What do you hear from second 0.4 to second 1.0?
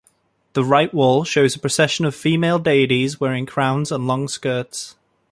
The right